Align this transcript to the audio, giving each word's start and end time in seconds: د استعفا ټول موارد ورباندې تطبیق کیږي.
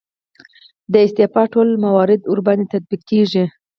د 0.91 0.93
استعفا 1.05 1.43
ټول 1.53 1.67
موارد 1.85 2.21
ورباندې 2.31 2.71
تطبیق 2.73 3.01
کیږي. 3.11 3.43